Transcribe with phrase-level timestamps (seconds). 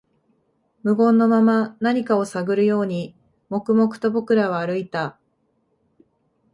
[0.81, 3.15] 無言のまま、何かを探るように、
[3.49, 5.19] 黙々と僕らは歩いた